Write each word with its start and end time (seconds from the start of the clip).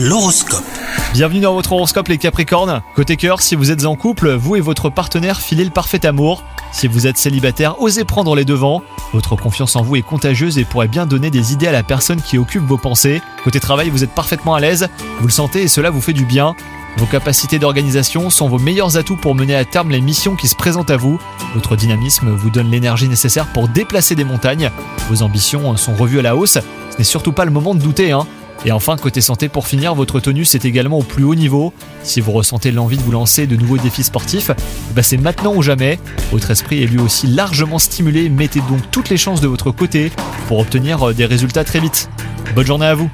L'horoscope. 0.00 0.62
Bienvenue 1.12 1.40
dans 1.40 1.54
votre 1.54 1.72
horoscope 1.72 2.06
les 2.06 2.18
Capricornes. 2.18 2.82
Côté 2.94 3.16
cœur, 3.16 3.42
si 3.42 3.56
vous 3.56 3.72
êtes 3.72 3.84
en 3.84 3.96
couple, 3.96 4.30
vous 4.30 4.54
et 4.54 4.60
votre 4.60 4.90
partenaire 4.90 5.40
filez 5.40 5.64
le 5.64 5.72
parfait 5.72 6.06
amour. 6.06 6.44
Si 6.70 6.86
vous 6.86 7.08
êtes 7.08 7.18
célibataire, 7.18 7.82
osez 7.82 8.04
prendre 8.04 8.36
les 8.36 8.44
devants. 8.44 8.84
Votre 9.12 9.34
confiance 9.34 9.74
en 9.74 9.82
vous 9.82 9.96
est 9.96 10.02
contagieuse 10.02 10.56
et 10.56 10.64
pourrait 10.64 10.86
bien 10.86 11.04
donner 11.04 11.30
des 11.30 11.52
idées 11.52 11.66
à 11.66 11.72
la 11.72 11.82
personne 11.82 12.22
qui 12.22 12.38
occupe 12.38 12.62
vos 12.62 12.76
pensées. 12.76 13.20
Côté 13.42 13.58
travail, 13.58 13.90
vous 13.90 14.04
êtes 14.04 14.14
parfaitement 14.14 14.54
à 14.54 14.60
l'aise, 14.60 14.88
vous 15.18 15.26
le 15.26 15.32
sentez 15.32 15.62
et 15.62 15.68
cela 15.68 15.90
vous 15.90 16.00
fait 16.00 16.12
du 16.12 16.24
bien. 16.24 16.54
Vos 16.96 17.06
capacités 17.06 17.58
d'organisation 17.58 18.30
sont 18.30 18.48
vos 18.48 18.60
meilleurs 18.60 18.98
atouts 18.98 19.16
pour 19.16 19.34
mener 19.34 19.56
à 19.56 19.64
terme 19.64 19.90
les 19.90 20.00
missions 20.00 20.36
qui 20.36 20.46
se 20.46 20.54
présentent 20.54 20.90
à 20.90 20.96
vous. 20.96 21.18
Votre 21.56 21.74
dynamisme 21.74 22.30
vous 22.30 22.50
donne 22.50 22.70
l'énergie 22.70 23.08
nécessaire 23.08 23.52
pour 23.52 23.66
déplacer 23.66 24.14
des 24.14 24.24
montagnes. 24.24 24.70
Vos 25.10 25.22
ambitions 25.22 25.76
sont 25.76 25.96
revues 25.96 26.20
à 26.20 26.22
la 26.22 26.36
hausse. 26.36 26.58
Ce 26.90 26.98
n'est 26.98 27.04
surtout 27.04 27.32
pas 27.32 27.44
le 27.44 27.50
moment 27.50 27.74
de 27.74 27.80
douter, 27.80 28.12
hein. 28.12 28.28
Et 28.64 28.72
enfin, 28.72 28.96
côté 28.96 29.20
santé, 29.20 29.48
pour 29.48 29.66
finir, 29.66 29.94
votre 29.94 30.20
tenue 30.20 30.44
c'est 30.44 30.64
également 30.64 30.98
au 30.98 31.02
plus 31.02 31.24
haut 31.24 31.34
niveau. 31.34 31.72
Si 32.02 32.20
vous 32.20 32.32
ressentez 32.32 32.70
l'envie 32.70 32.96
de 32.96 33.02
vous 33.02 33.12
lancer 33.12 33.46
de 33.46 33.56
nouveaux 33.56 33.78
défis 33.78 34.02
sportifs, 34.02 34.50
bah 34.94 35.02
c'est 35.02 35.16
maintenant 35.16 35.54
ou 35.54 35.62
jamais. 35.62 35.98
Votre 36.32 36.50
esprit 36.50 36.82
est 36.82 36.86
lui 36.86 36.98
aussi 36.98 37.26
largement 37.26 37.78
stimulé, 37.78 38.28
mettez 38.28 38.60
donc 38.60 38.80
toutes 38.90 39.10
les 39.10 39.16
chances 39.16 39.40
de 39.40 39.48
votre 39.48 39.70
côté 39.70 40.10
pour 40.48 40.58
obtenir 40.58 41.08
euh, 41.08 41.14
des 41.14 41.24
résultats 41.24 41.64
très 41.64 41.80
vite. 41.80 42.10
Bonne 42.54 42.66
journée 42.66 42.86
à 42.86 42.94
vous 42.94 43.10